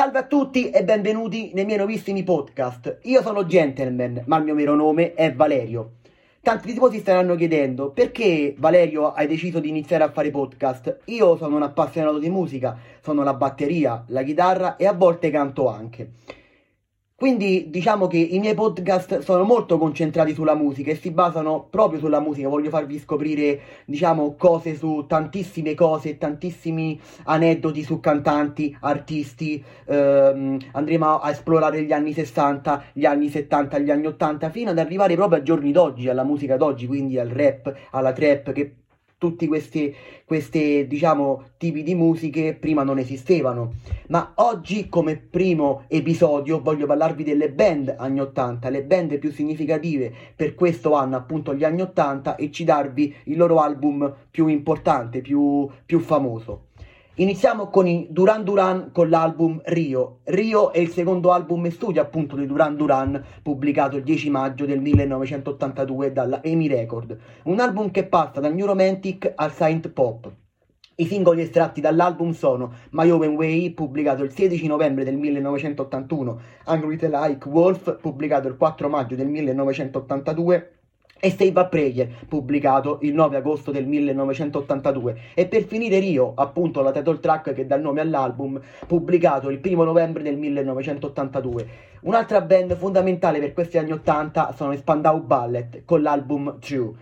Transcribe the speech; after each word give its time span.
Salve 0.00 0.18
a 0.18 0.26
tutti 0.26 0.70
e 0.70 0.82
benvenuti 0.82 1.50
nei 1.52 1.66
miei 1.66 1.76
nuovissimi 1.76 2.22
podcast. 2.22 3.00
Io 3.02 3.20
sono 3.20 3.44
Gentleman, 3.44 4.22
ma 4.24 4.38
il 4.38 4.44
mio 4.44 4.54
vero 4.54 4.74
nome 4.74 5.12
è 5.12 5.30
Valerio. 5.34 5.96
Tanti 6.40 6.72
di 6.72 6.78
voi 6.78 6.90
si 6.90 7.00
staranno 7.00 7.34
chiedendo 7.34 7.90
perché 7.90 8.54
Valerio 8.56 9.12
hai 9.12 9.26
deciso 9.26 9.60
di 9.60 9.68
iniziare 9.68 10.04
a 10.04 10.10
fare 10.10 10.30
podcast. 10.30 11.00
Io 11.04 11.36
sono 11.36 11.56
un 11.56 11.64
appassionato 11.64 12.18
di 12.18 12.30
musica, 12.30 12.78
sono 13.02 13.22
la 13.22 13.34
batteria, 13.34 14.02
la 14.06 14.22
chitarra 14.22 14.76
e 14.76 14.86
a 14.86 14.94
volte 14.94 15.28
canto 15.28 15.68
anche. 15.68 16.12
Quindi 17.20 17.66
diciamo 17.68 18.06
che 18.06 18.16
i 18.16 18.38
miei 18.38 18.54
podcast 18.54 19.18
sono 19.18 19.44
molto 19.44 19.76
concentrati 19.76 20.32
sulla 20.32 20.54
musica 20.54 20.90
e 20.90 20.96
si 20.96 21.10
basano 21.10 21.66
proprio 21.68 21.98
sulla 21.98 22.18
musica. 22.18 22.48
Voglio 22.48 22.70
farvi 22.70 22.98
scoprire, 22.98 23.60
diciamo, 23.84 24.36
cose 24.38 24.74
su 24.74 25.04
tantissime 25.06 25.74
cose, 25.74 26.16
tantissimi 26.16 26.98
aneddoti 27.24 27.82
su 27.82 28.00
cantanti, 28.00 28.74
artisti. 28.80 29.62
Ehm, 29.84 30.56
andremo 30.72 31.18
a 31.18 31.28
esplorare 31.28 31.82
gli 31.82 31.92
anni 31.92 32.14
60, 32.14 32.84
gli 32.94 33.04
anni 33.04 33.28
70, 33.28 33.78
gli 33.80 33.90
anni 33.90 34.06
80, 34.06 34.48
fino 34.48 34.70
ad 34.70 34.78
arrivare 34.78 35.14
proprio 35.14 35.40
ai 35.40 35.44
giorni 35.44 35.72
d'oggi, 35.72 36.08
alla 36.08 36.24
musica 36.24 36.56
d'oggi, 36.56 36.86
quindi 36.86 37.18
al 37.18 37.28
rap, 37.28 37.70
alla 37.90 38.14
trap, 38.14 38.52
che 38.52 38.76
tutti 39.20 39.46
questi, 39.46 39.94
questi 40.24 40.86
diciamo, 40.86 41.50
tipi 41.58 41.82
di 41.82 41.94
musiche 41.94 42.54
prima 42.54 42.84
non 42.84 42.98
esistevano. 42.98 43.74
Ma 44.08 44.32
oggi, 44.36 44.88
come 44.88 45.16
primo 45.18 45.84
episodio, 45.88 46.62
voglio 46.62 46.86
parlarvi 46.86 47.22
delle 47.22 47.52
band 47.52 47.94
anni 47.98 48.18
80, 48.20 48.70
le 48.70 48.82
band 48.82 49.18
più 49.18 49.30
significative 49.30 50.10
per 50.34 50.54
questo 50.54 50.94
anno, 50.94 51.16
appunto 51.16 51.54
gli 51.54 51.64
anni 51.64 51.82
80, 51.82 52.36
e 52.36 52.50
citarvi 52.50 53.14
il 53.24 53.36
loro 53.36 53.58
album 53.60 54.10
più 54.30 54.46
importante, 54.46 55.20
più, 55.20 55.68
più 55.84 56.00
famoso. 56.00 56.68
Iniziamo 57.16 57.66
con 57.66 57.88
i 57.88 58.06
Duran 58.08 58.44
Duran 58.44 58.90
con 58.92 59.08
l'album 59.08 59.60
Rio. 59.64 60.20
Rio 60.24 60.72
è 60.72 60.78
il 60.78 60.90
secondo 60.90 61.32
album 61.32 61.64
in 61.64 61.72
studio 61.72 62.00
appunto 62.00 62.36
di 62.36 62.46
Duran 62.46 62.76
Duran 62.76 63.22
pubblicato 63.42 63.96
il 63.96 64.04
10 64.04 64.30
maggio 64.30 64.64
del 64.64 64.80
1982 64.80 66.12
dalla 66.12 66.40
EMI 66.40 66.68
Record. 66.68 67.18
Un 67.44 67.58
album 67.58 67.90
che 67.90 68.06
passa 68.06 68.38
dal 68.38 68.54
New 68.54 68.64
Romantic 68.64 69.32
al 69.34 69.52
Saint 69.52 69.88
Pop. 69.88 70.32
I 70.94 71.06
singoli 71.06 71.42
estratti 71.42 71.80
dall'album 71.80 72.30
sono 72.30 72.74
My 72.90 73.10
Own 73.10 73.34
Way, 73.34 73.70
pubblicato 73.70 74.22
il 74.22 74.30
16 74.30 74.68
novembre 74.68 75.02
del 75.02 75.16
1981, 75.16 76.40
Angry 76.66 76.96
Like 77.00 77.48
Wolf, 77.48 77.98
pubblicato 78.00 78.46
il 78.46 78.56
4 78.56 78.88
maggio 78.88 79.16
del 79.16 79.26
1982, 79.26 80.79
e 81.20 81.30
Save 81.30 81.60
a 81.60 81.66
Prayer, 81.66 82.08
pubblicato 82.26 82.98
il 83.02 83.12
9 83.12 83.36
agosto 83.36 83.70
del 83.70 83.86
1982. 83.86 85.18
E 85.34 85.46
per 85.46 85.64
finire 85.64 85.98
Rio, 85.98 86.32
appunto 86.34 86.80
la 86.80 86.90
title 86.90 87.20
track 87.20 87.52
che 87.52 87.66
dà 87.66 87.76
il 87.76 87.82
nome 87.82 88.00
all'album, 88.00 88.58
pubblicato 88.86 89.50
il 89.50 89.60
1 89.62 89.84
novembre 89.84 90.22
del 90.22 90.38
1982. 90.38 91.88
Un'altra 92.02 92.40
band 92.40 92.74
fondamentale 92.76 93.38
per 93.38 93.52
questi 93.52 93.76
anni 93.76 93.92
80 93.92 94.54
sono 94.56 94.72
i 94.72 94.78
Spandau 94.78 95.20
Ballet 95.22 95.82
con 95.84 96.00
l'album 96.00 96.58
True. 96.58 96.94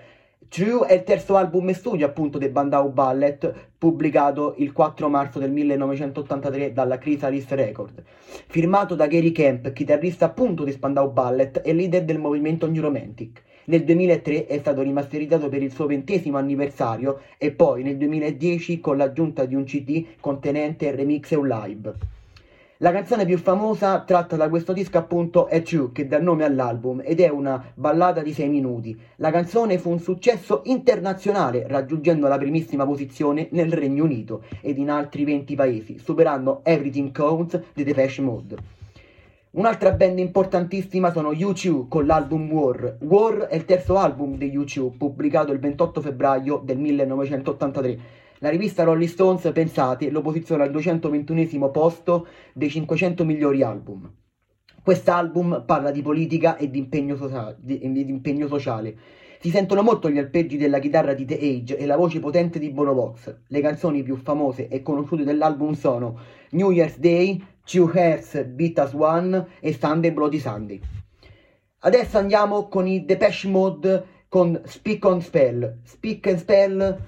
True 0.48 0.86
è 0.86 0.94
il 0.94 1.02
terzo 1.02 1.36
album 1.36 1.68
in 1.68 1.74
studio 1.74 2.06
appunto 2.06 2.38
dei 2.38 2.48
Bandau 2.48 2.90
Ballet, 2.90 3.52
pubblicato 3.76 4.54
il 4.56 4.72
4 4.72 5.08
marzo 5.10 5.38
del 5.38 5.52
1983 5.52 6.72
dalla 6.72 6.96
Chrysalis 6.96 7.48
Record. 7.50 8.02
Firmato 8.46 8.94
da 8.94 9.06
Gary 9.06 9.30
Kemp, 9.30 9.70
chitarrista 9.74 10.24
appunto 10.24 10.64
di 10.64 10.72
Spandau 10.72 11.12
Ballet 11.12 11.60
e 11.62 11.74
leader 11.74 12.02
del 12.02 12.18
movimento 12.18 12.66
New 12.66 12.80
Romantic. 12.80 13.42
Nel 13.68 13.84
2003 13.84 14.46
è 14.46 14.58
stato 14.60 14.80
rimasterizzato 14.80 15.50
per 15.50 15.62
il 15.62 15.70
suo 15.70 15.84
ventesimo 15.84 16.38
anniversario 16.38 17.20
e 17.36 17.50
poi 17.50 17.82
nel 17.82 17.98
2010 17.98 18.80
con 18.80 18.96
l'aggiunta 18.96 19.44
di 19.44 19.54
un 19.54 19.64
CD 19.64 20.06
contenente 20.20 20.90
remix 20.90 21.32
e 21.32 21.36
un 21.36 21.48
live. 21.48 21.94
La 22.78 22.90
canzone 22.92 23.26
più 23.26 23.36
famosa 23.36 24.00
tratta 24.04 24.36
da 24.36 24.48
questo 24.48 24.72
disco 24.72 24.96
appunto 24.96 25.48
è 25.48 25.60
True, 25.60 25.92
che 25.92 26.06
dà 26.06 26.18
nome 26.18 26.44
all'album, 26.44 27.02
ed 27.04 27.20
è 27.20 27.28
una 27.28 27.62
ballata 27.74 28.22
di 28.22 28.32
6 28.32 28.48
minuti. 28.48 28.98
La 29.16 29.30
canzone 29.30 29.76
fu 29.76 29.90
un 29.90 29.98
successo 29.98 30.62
internazionale, 30.64 31.66
raggiungendo 31.66 32.26
la 32.26 32.38
primissima 32.38 32.86
posizione 32.86 33.48
nel 33.50 33.70
Regno 33.70 34.04
Unito 34.04 34.44
ed 34.62 34.78
in 34.78 34.88
altri 34.88 35.24
20 35.24 35.54
paesi, 35.54 35.98
superando 35.98 36.60
Everything 36.62 37.12
Counts 37.12 37.60
di 37.74 37.84
Depeche 37.84 38.22
Mode. 38.22 38.77
Un'altra 39.50 39.92
band 39.92 40.18
importantissima 40.18 41.10
sono 41.10 41.30
U2 41.30 41.88
con 41.88 42.04
l'album 42.04 42.52
War. 42.52 42.98
War 43.00 43.46
è 43.46 43.54
il 43.54 43.64
terzo 43.64 43.96
album 43.96 44.36
di 44.36 44.54
U2, 44.54 44.98
pubblicato 44.98 45.52
il 45.52 45.58
28 45.58 46.02
febbraio 46.02 46.60
del 46.62 46.76
1983. 46.76 47.98
La 48.40 48.50
rivista 48.50 48.84
Rolling 48.84 49.08
Stones, 49.08 49.50
pensate, 49.54 50.10
lo 50.10 50.20
posiziona 50.20 50.64
al 50.64 50.70
221 50.70 51.70
posto 51.70 52.26
dei 52.52 52.68
500 52.68 53.24
migliori 53.24 53.62
album. 53.62 54.12
Quest'album 54.88 55.64
parla 55.66 55.90
di 55.90 56.00
politica 56.00 56.56
e 56.56 56.70
di 56.70 56.78
impegno, 56.78 57.14
sociale, 57.14 57.56
di, 57.60 57.78
di 57.78 58.08
impegno 58.08 58.46
sociale. 58.46 58.96
Si 59.38 59.50
sentono 59.50 59.82
molto 59.82 60.08
gli 60.08 60.16
arpeggi 60.16 60.56
della 60.56 60.78
chitarra 60.78 61.12
di 61.12 61.26
The 61.26 61.34
Age 61.34 61.76
e 61.76 61.84
la 61.84 61.94
voce 61.94 62.20
potente 62.20 62.58
di 62.58 62.70
Bono 62.70 62.94
Vox. 62.94 63.36
Le 63.48 63.60
canzoni 63.60 64.02
più 64.02 64.16
famose 64.16 64.66
e 64.68 64.80
conosciute 64.80 65.24
dell'album 65.24 65.74
sono 65.74 66.18
New 66.52 66.70
Year's 66.70 66.96
Day, 66.96 67.38
Two 67.66 67.90
Hearts 67.92 68.42
Beat 68.46 68.78
as 68.78 68.94
One 68.94 69.48
e 69.60 69.74
Sunday 69.74 70.10
Bloody 70.10 70.38
Sunday. 70.38 70.80
Adesso 71.80 72.16
andiamo 72.16 72.68
con 72.68 72.86
i 72.86 73.04
Depeche 73.04 73.46
Mode 73.46 74.04
con 74.26 74.58
Speak 74.64 75.04
on 75.04 75.20
Spell. 75.20 75.80
Speak 75.84 76.28
and 76.28 76.38
Spell 76.38 76.98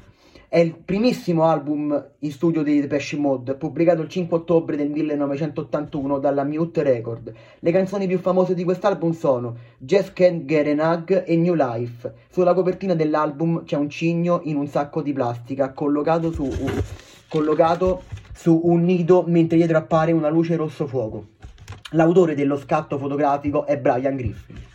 è 0.50 0.59
il 0.59 0.75
primissimo 0.75 1.44
album 1.44 2.09
in 2.19 2.33
studio 2.33 2.65
dei 2.65 2.81
Depeche 2.81 3.16
Mode, 3.16 3.55
pubblicato 3.55 4.03
il 4.03 4.09
5 4.09 4.38
ottobre 4.38 4.75
del 4.75 4.91
1981 4.91 6.19
dalla 6.19 6.43
Mute 6.43 6.83
Record. 6.83 7.33
Le 7.61 7.71
canzoni 7.71 8.09
più 8.09 8.19
famose 8.19 8.55
di 8.55 8.65
quest'album 8.65 9.12
sono 9.12 9.55
Just 9.78 10.12
Can't 10.12 10.47
Get 10.47 10.66
an 10.66 10.81
Hug 10.81 11.22
e 11.25 11.37
New 11.37 11.55
Life. 11.55 12.12
Sulla 12.31 12.53
copertina 12.53 12.97
dell'album 12.97 13.62
c'è 13.62 13.77
un 13.77 13.88
cigno 13.88 14.41
in 14.43 14.56
un 14.56 14.66
sacco 14.66 15.03
di 15.03 15.12
plastica 15.12 15.72
collocato 15.72 16.33
su 16.33 16.43
un, 16.43 16.82
collocato 17.28 18.03
su 18.34 18.61
un 18.65 18.82
nido 18.82 19.22
mentre 19.28 19.56
dietro 19.56 19.78
appare 19.78 20.11
una 20.11 20.31
luce 20.31 20.56
rosso 20.56 20.88
fuoco. 20.88 21.27
L'autore 21.93 22.34
dello 22.34 22.56
scatto 22.56 22.99
fotografico 22.99 23.67
è 23.67 23.78
Brian 23.78 24.17
Griffin. 24.17 24.69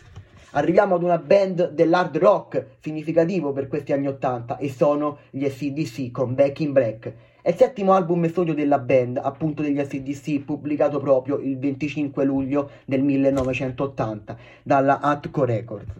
Arriviamo 0.52 0.94
ad 0.94 1.02
una 1.02 1.18
band 1.18 1.72
dell'hard 1.72 2.16
rock 2.18 2.66
significativo 2.80 3.52
per 3.52 3.66
questi 3.66 3.92
anni 3.92 4.06
80 4.06 4.58
e 4.58 4.70
sono 4.70 5.18
gli 5.30 5.44
SCDC 5.44 6.12
con 6.12 6.34
Back 6.34 6.60
in 6.60 6.72
Black. 6.72 7.12
È 7.42 7.50
il 7.50 7.56
settimo 7.56 7.92
album 7.92 8.24
in 8.24 8.30
studio 8.30 8.54
della 8.54 8.78
band, 8.78 9.20
appunto 9.22 9.62
degli 9.62 9.78
SCDC, 9.78 10.44
pubblicato 10.44 10.98
proprio 10.98 11.38
il 11.38 11.58
25 11.58 12.24
luglio 12.24 12.70
del 12.84 13.02
1980 13.02 14.36
dalla 14.62 15.00
Atco 15.00 15.44
Records. 15.44 15.92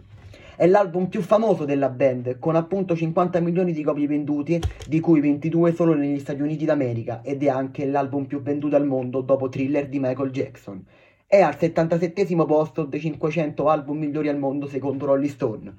È 0.55 0.65
l'album 0.65 1.05
più 1.05 1.21
famoso 1.21 1.65
della 1.65 1.89
band, 1.89 2.39
con 2.39 2.55
appunto 2.55 2.95
50 2.95 3.39
milioni 3.41 3.73
di 3.73 3.83
copie 3.83 4.07
vendute, 4.07 4.59
di 4.87 4.99
cui 4.99 5.19
22 5.19 5.73
solo 5.73 5.93
negli 5.93 6.19
Stati 6.19 6.41
Uniti 6.41 6.65
d'America, 6.65 7.21
ed 7.21 7.43
è 7.43 7.49
anche 7.49 7.85
l'album 7.85 8.25
più 8.25 8.41
venduto 8.41 8.75
al 8.75 8.85
mondo 8.85 9.21
dopo 9.21 9.49
Thriller 9.49 9.87
di 9.87 9.99
Michael 9.99 10.31
Jackson. 10.31 10.83
È 11.29 11.41
al 11.41 11.57
77 11.57 12.37
posto 12.45 12.85
dei 12.85 13.01
500 13.01 13.67
album 13.67 13.97
migliori 13.97 14.29
al 14.29 14.37
mondo 14.37 14.65
secondo 14.65 15.07
Rolling 15.07 15.29
Stone. 15.29 15.75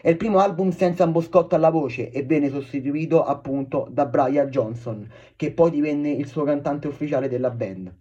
È 0.00 0.08
il 0.08 0.16
primo 0.16 0.38
album 0.38 0.70
senza 0.70 1.04
boscotto 1.08 1.56
alla 1.56 1.70
voce 1.70 2.12
e 2.12 2.22
venne 2.22 2.48
sostituito 2.48 3.24
appunto 3.24 3.88
da 3.90 4.06
Brian 4.06 4.48
Johnson, 4.50 5.10
che 5.34 5.50
poi 5.50 5.72
divenne 5.72 6.10
il 6.10 6.28
suo 6.28 6.44
cantante 6.44 6.86
ufficiale 6.86 7.26
della 7.26 7.50
band. 7.50 7.92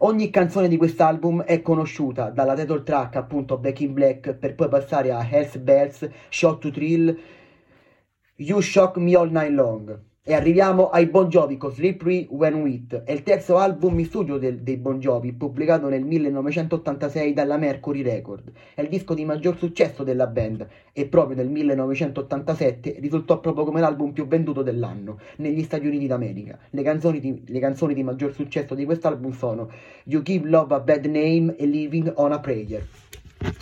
Ogni 0.00 0.28
canzone 0.28 0.68
di 0.68 0.76
quest'album 0.76 1.44
è 1.44 1.62
conosciuta, 1.62 2.28
dalla 2.28 2.54
title 2.54 2.82
track 2.82 3.16
appunto 3.16 3.56
Back 3.56 3.80
in 3.80 3.94
Black 3.94 4.34
per 4.34 4.54
poi 4.54 4.68
passare 4.68 5.10
a 5.10 5.26
Health 5.26 5.58
Bells, 5.58 6.06
Shot 6.28 6.60
to 6.60 6.70
Thrill, 6.70 7.18
You 8.36 8.60
Shock 8.60 8.98
Me 8.98 9.16
All 9.16 9.30
Night 9.30 9.52
Long. 9.52 9.98
E 10.28 10.34
arriviamo 10.34 10.90
ai 10.90 11.06
Bon 11.06 11.26
Jovi 11.30 11.56
con 11.56 11.72
Slippery 11.72 12.26
When 12.28 12.56
Wit. 12.56 13.04
È 13.04 13.12
il 13.12 13.22
terzo 13.22 13.56
album 13.56 13.98
in 13.98 14.04
studio 14.04 14.36
del, 14.36 14.58
dei 14.58 14.76
Bon 14.76 14.98
Jovi, 14.98 15.32
pubblicato 15.32 15.88
nel 15.88 16.04
1986 16.04 17.32
dalla 17.32 17.56
Mercury 17.56 18.02
Record. 18.02 18.52
È 18.74 18.82
il 18.82 18.90
disco 18.90 19.14
di 19.14 19.24
maggior 19.24 19.56
successo 19.56 20.04
della 20.04 20.26
band 20.26 20.68
e 20.92 21.06
proprio 21.06 21.34
nel 21.34 21.48
1987 21.48 22.96
risultò 22.98 23.40
proprio 23.40 23.64
come 23.64 23.80
l'album 23.80 24.12
più 24.12 24.26
venduto 24.26 24.60
dell'anno 24.60 25.18
negli 25.36 25.62
Stati 25.62 25.86
Uniti 25.86 26.06
d'America. 26.06 26.58
Le 26.68 26.82
canzoni 26.82 27.20
di, 27.20 27.44
le 27.46 27.58
canzoni 27.58 27.94
di 27.94 28.02
maggior 28.02 28.34
successo 28.34 28.74
di 28.74 28.84
quest'album 28.84 29.32
sono 29.32 29.70
You 30.04 30.20
Give 30.20 30.46
Love 30.46 30.74
a 30.74 30.80
Bad 30.80 31.06
Name 31.06 31.56
e 31.56 31.64
Living 31.64 32.12
on 32.16 32.32
a 32.32 32.38
Prayer. 32.38 32.86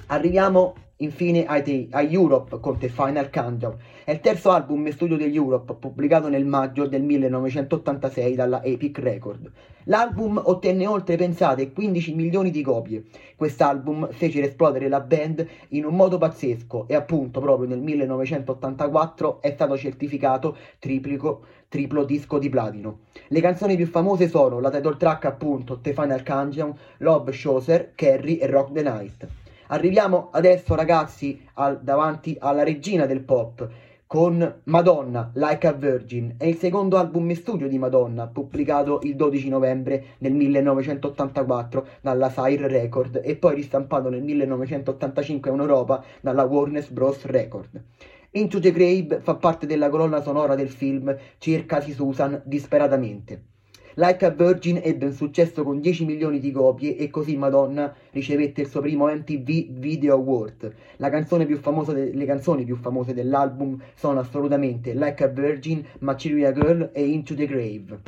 Arriviamo 0.06 0.74
infine 0.98 1.44
ai 1.44 2.12
Europe 2.12 2.58
con 2.60 2.78
The 2.78 2.88
Final 2.88 3.30
Countdown. 3.30 3.76
È 4.04 4.12
il 4.12 4.20
terzo 4.20 4.50
album 4.50 4.86
in 4.86 4.92
studio 4.92 5.16
degli 5.16 5.36
Europe, 5.36 5.74
pubblicato 5.74 6.28
nel 6.28 6.46
maggio 6.46 6.86
del 6.86 7.02
1986 7.02 8.34
dalla 8.34 8.62
Epic 8.62 8.98
Record. 8.98 9.50
L'album 9.84 10.40
ottenne 10.44 10.86
oltre, 10.86 11.16
pensate, 11.16 11.72
15 11.72 12.14
milioni 12.14 12.50
di 12.50 12.62
copie. 12.62 13.04
Quest'album 13.36 14.08
fece 14.10 14.42
esplodere 14.42 14.88
la 14.88 15.00
band 15.00 15.46
in 15.68 15.84
un 15.84 15.94
modo 15.94 16.18
pazzesco 16.18 16.88
e 16.88 16.94
appunto 16.94 17.40
proprio 17.40 17.68
nel 17.68 17.80
1984 17.80 19.42
è 19.42 19.52
stato 19.52 19.76
certificato 19.76 20.56
triplico, 20.78 21.44
triplo 21.68 22.04
disco 22.04 22.38
di 22.38 22.48
platino. 22.48 23.00
Le 23.28 23.40
canzoni 23.40 23.76
più 23.76 23.86
famose 23.86 24.28
sono 24.28 24.60
la 24.60 24.70
title 24.70 24.96
track 24.96 25.24
appunto 25.26 25.78
The 25.80 25.92
Final 25.92 26.24
Countdown, 26.24 26.74
Love 26.98 27.32
Shoser, 27.32 27.92
Carrie 27.94 28.40
e 28.40 28.46
Rock 28.46 28.72
the 28.72 28.82
Night. 28.82 29.28
Arriviamo 29.68 30.28
adesso 30.30 30.76
ragazzi 30.76 31.44
al, 31.54 31.80
davanti 31.82 32.36
alla 32.38 32.62
regina 32.62 33.04
del 33.04 33.22
pop 33.22 33.68
con 34.06 34.60
Madonna, 34.64 35.32
Like 35.34 35.66
a 35.66 35.72
Virgin, 35.72 36.36
è 36.38 36.44
il 36.44 36.56
secondo 36.56 36.96
album 36.96 37.28
in 37.28 37.34
studio 37.34 37.66
di 37.66 37.76
Madonna, 37.76 38.28
pubblicato 38.28 39.00
il 39.02 39.16
12 39.16 39.48
novembre 39.48 40.04
del 40.18 40.32
1984 40.34 41.86
dalla 42.00 42.30
Sire 42.30 42.68
Record 42.68 43.20
e 43.24 43.34
poi 43.34 43.56
ristampato 43.56 44.08
nel 44.08 44.22
1985 44.22 45.50
in 45.50 45.58
Europa 45.58 46.04
dalla 46.20 46.44
Warner 46.44 46.86
Bros. 46.92 47.24
Record. 47.24 47.82
Into 48.30 48.60
the 48.60 48.70
Grave 48.70 49.18
fa 49.20 49.34
parte 49.34 49.66
della 49.66 49.88
colonna 49.88 50.22
sonora 50.22 50.54
del 50.54 50.68
film 50.68 51.12
Cercasi 51.38 51.92
Susan 51.92 52.40
disperatamente. 52.44 53.55
Like 53.98 54.26
a 54.26 54.30
Virgin 54.30 54.78
ebbe 54.84 55.06
un 55.06 55.12
successo 55.12 55.62
con 55.62 55.80
10 55.80 56.04
milioni 56.04 56.38
di 56.38 56.52
copie 56.52 56.98
e 56.98 57.08
così 57.08 57.34
Madonna 57.34 57.94
ricevette 58.10 58.60
il 58.60 58.68
suo 58.68 58.82
primo 58.82 59.06
MTV 59.06 59.70
Video 59.70 60.12
Award. 60.12 60.74
Canzone 61.08 61.46
de- 61.94 62.12
le 62.12 62.26
canzoni 62.26 62.64
più 62.64 62.76
famose 62.76 63.14
dell'album 63.14 63.80
sono 63.94 64.20
assolutamente 64.20 64.92
Like 64.92 65.24
a 65.24 65.28
Virgin, 65.28 65.82
Material 66.00 66.52
Girl 66.52 66.90
e 66.92 67.06
Into 67.06 67.34
the 67.34 67.46
Grave. 67.46 68.00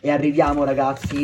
E 0.00 0.10
arriviamo 0.10 0.64
ragazzi, 0.64 1.22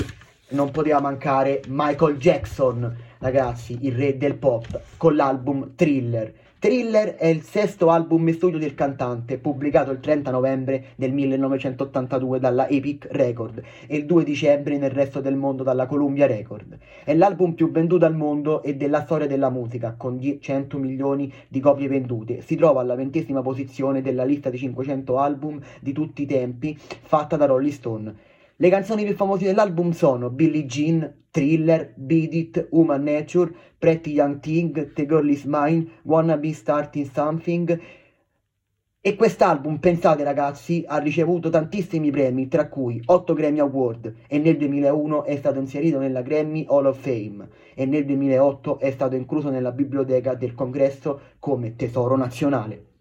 non 0.50 0.70
poteva 0.70 1.00
mancare 1.00 1.62
Michael 1.69 2.19
Jackson, 2.19 2.94
ragazzi, 3.20 3.78
il 3.81 3.94
re 3.94 4.19
del 4.19 4.34
pop, 4.34 4.78
con 4.99 5.17
l'album 5.17 5.72
Thriller. 5.75 6.34
Thriller 6.64 7.16
è 7.16 7.26
il 7.26 7.43
sesto 7.43 7.90
album 7.90 8.26
in 8.26 8.32
studio 8.32 8.58
del 8.58 8.75
cantante, 8.75 9.37
pubblicato 9.37 9.90
il 9.90 10.00
30 10.00 10.31
novembre 10.31 10.84
del 10.96 11.12
1982 11.12 12.40
dalla 12.40 12.69
Epic 12.69 13.06
Record 13.11 13.62
e 13.87 13.96
il 13.96 14.06
2 14.06 14.25
dicembre 14.25 14.78
nel 14.78 14.88
resto 14.88 15.20
del 15.20 15.37
mondo 15.37 15.62
dalla 15.62 15.84
Columbia 15.84 16.26
Record. 16.26 16.78
È 17.05 17.12
l'album 17.12 17.52
più 17.52 17.70
venduto 17.70 18.06
al 18.06 18.16
mondo 18.16 18.62
e 18.62 18.76
della 18.76 19.02
storia 19.02 19.26
della 19.26 19.50
musica, 19.50 19.93
con 19.94 20.19
100 20.19 20.78
milioni 20.78 21.31
di 21.49 21.61
copie 21.61 21.87
vendute. 21.87 22.40
Si 22.40 22.56
trova 22.56 22.81
alla 22.81 22.94
ventesima 22.94 23.43
posizione 23.43 24.00
della 24.00 24.25
lista 24.25 24.49
di 24.49 24.56
500 24.56 25.19
album 25.19 25.60
di 25.81 25.93
tutti 25.93 26.22
i 26.22 26.26
tempi 26.26 26.75
fatta 26.78 27.37
da 27.37 27.44
Rolling 27.44 27.72
Stone. 27.75 28.14
Le 28.56 28.69
canzoni 28.69 29.03
più 29.03 29.17
famose 29.17 29.47
dell'album 29.47 29.91
sono 29.91 30.31
Billie 30.31 30.65
Jean, 30.65 31.12
Thriller, 31.33 31.93
Beat 31.97 32.35
It, 32.35 32.69
Human 32.71 33.03
Nature, 33.03 33.53
Pretty 33.77 34.12
Young 34.12 34.39
Thing, 34.39 34.93
The 34.93 35.06
Girl 35.06 35.29
Is 35.29 35.43
Mine, 35.43 35.89
Wanna 36.03 36.37
Be 36.37 36.53
Starting 36.53 37.11
Something. 37.11 37.81
E 39.01 39.17
quest'album, 39.17 39.79
pensate 39.79 40.23
ragazzi, 40.23 40.85
ha 40.87 40.99
ricevuto 40.99 41.51
tantissimi 41.51 42.12
premi, 42.12 42.47
tra 42.47 42.69
cui 42.69 43.03
8 43.05 43.35
Grammy 43.35 43.59
Award 43.59 44.15
e 44.29 44.39
nel 44.39 44.56
2001 44.56 45.25
è 45.25 45.35
stato 45.35 45.59
inserito 45.59 45.99
nella 45.99 46.23
Grammy 46.23 46.65
Hall 46.69 46.87
of 46.87 47.01
Fame 47.01 47.49
e 47.75 47.87
nel 47.87 48.05
2008 48.05 48.79
è 48.79 48.93
stato 48.93 49.17
incluso 49.17 49.51
nella 49.51 49.73
biblioteca 49.73 50.35
del 50.35 50.55
congresso 50.55 51.21
come 51.41 51.75
tesoro 51.75 52.17
nazionale. 52.17 52.94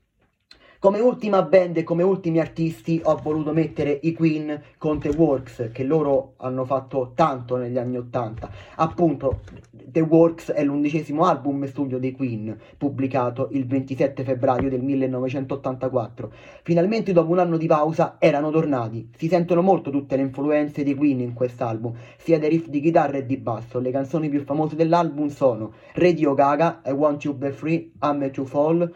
Come 0.83 1.00
ultima 1.00 1.44
band 1.44 1.77
e 1.77 1.83
come 1.83 2.03
ultimi 2.03 2.41
artisti 2.41 3.00
ho 3.06 3.15
voluto 3.24 3.53
mettere 3.53 4.00
i 4.01 4.12
Queen 4.12 4.62
con 4.77 5.00
The 5.00 5.12
Works, 5.15 5.69
che 5.71 5.85
loro 5.85 6.33
hanno 6.39 6.65
fatto 6.65 7.13
tanto 7.15 7.56
negli 7.56 7.77
anni 7.77 7.95
Ottanta. 7.95 8.51
Appunto, 8.75 9.39
The 9.71 10.01
Works 10.01 10.51
è 10.51 10.62
l'undicesimo 10.62 11.24
album 11.24 11.65
studio 11.68 12.00
dei 12.00 12.12
Queen, 12.12 12.59
pubblicato 12.77 13.47
il 13.53 13.65
27 13.65 14.25
febbraio 14.25 14.68
del 14.68 14.81
1984. 14.81 16.31
Finalmente, 16.63 17.13
dopo 17.13 17.31
un 17.31 17.39
anno 17.39 17.56
di 17.56 17.68
pausa, 17.68 18.18
erano 18.19 18.51
tornati. 18.51 19.09
Si 19.15 19.30
sentono 19.30 19.62
molto 19.62 19.89
tutte 19.89 20.18
le 20.18 20.24
influenze 20.24 20.83
dei 20.83 20.95
Queen 20.95 21.21
in 21.21 21.31
quest'album, 21.31 21.94
sia 22.18 22.38
dei 22.38 22.50
riff 22.50 22.68
di 22.68 22.81
chitarra 22.81 23.19
e 23.19 23.25
di 23.25 23.38
basso. 23.38 23.80
Le 23.80 23.91
canzoni 23.91 24.27
più 24.27 24.44
famose 24.44 24.75
dell'album 24.75 25.30
sono 25.30 25.71
Radio 25.94 26.33
Gaga, 26.33 26.81
I 26.85 26.91
Want 26.91 27.24
You 27.24 27.38
Be 27.38 27.53
Free, 27.53 27.91
I'm 28.01 28.30
to 28.31 28.44
Fall. 28.44 28.94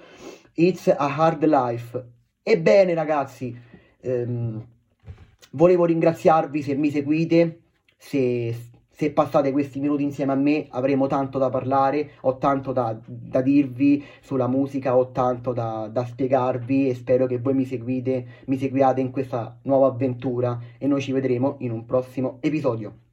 It's 0.60 0.88
a 0.88 1.08
Hard 1.16 1.46
Life. 1.46 2.04
Ebbene 2.42 2.96
ragazzi, 2.96 3.56
ehm, 4.02 4.66
volevo 5.52 5.86
ringraziarvi 5.86 6.64
se 6.64 6.74
mi 6.74 6.90
seguite, 6.90 7.62
se, 7.96 8.56
se, 8.90 9.12
passate 9.12 9.52
questi 9.52 9.80
minuti 9.80 10.02
insieme 10.02 10.32
a 10.32 10.36
me, 10.36 10.66
avremo 10.72 11.06
tanto 11.06 11.38
da 11.38 11.50
parlare, 11.50 12.14
ho 12.22 12.40
tanto 12.40 12.72
da, 12.72 13.00
da 13.06 13.42
dirvi 13.42 14.04
sulla 14.20 14.48
musica, 14.48 14.98
ho 14.98 15.12
tanto 15.12 15.54
da, 15.54 15.90
da, 15.92 16.04
spiegarvi 16.04 16.90
e 16.90 16.96
spero 16.96 17.28
che 17.28 17.38
voi 17.38 17.54
mi 17.54 17.66
seguite, 17.66 18.26
mi 18.48 18.58
seguiate 18.58 19.00
in 19.00 19.12
questa 19.12 19.60
nuova 19.62 19.90
avventura 19.90 20.60
e 20.80 20.88
noi 20.88 21.02
ci 21.02 21.12
vedremo 21.12 21.58
in 21.60 21.70
un 21.70 21.86
prossimo 21.86 22.40
episodio. 22.42 23.07